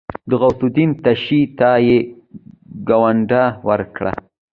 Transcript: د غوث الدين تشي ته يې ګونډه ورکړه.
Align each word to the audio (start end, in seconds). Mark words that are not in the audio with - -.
د 0.29 0.31
غوث 0.39 0.59
الدين 0.65 0.89
تشي 1.03 1.41
ته 1.57 1.69
يې 1.87 1.97
ګونډه 2.87 3.43
ورکړه. 3.67 4.13